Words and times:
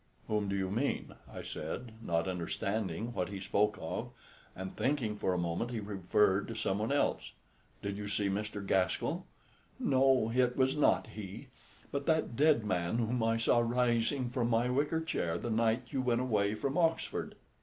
"Whom 0.27 0.49
do 0.49 0.55
you 0.55 0.71
mean?" 0.71 1.13
I 1.31 1.43
said, 1.43 1.91
not 2.01 2.27
understanding 2.27 3.13
what 3.13 3.29
he 3.29 3.39
spoke 3.39 3.77
of, 3.79 4.09
and 4.55 4.75
thinking 4.75 5.15
for 5.15 5.31
a 5.31 5.37
moment 5.37 5.69
he 5.69 5.79
referred 5.79 6.47
to 6.47 6.55
someone 6.55 6.91
else. 6.91 7.33
"Did 7.83 7.97
you 7.97 8.07
see 8.07 8.27
Mr. 8.27 8.65
Gaskell?" 8.65 9.27
"No, 9.79 10.31
it 10.33 10.57
was 10.57 10.75
not 10.75 11.05
he; 11.09 11.49
but 11.91 12.07
that 12.07 12.35
dead 12.35 12.65
man 12.65 12.97
whom 12.97 13.21
I 13.21 13.37
saw 13.37 13.59
rising 13.59 14.31
from 14.31 14.49
my 14.49 14.71
wicker 14.71 15.01
chair 15.01 15.37
the 15.37 15.51
night 15.51 15.83
you 15.91 16.01
went 16.01 16.19
away 16.21 16.55
from 16.55 16.79
Oxford." 16.79 17.35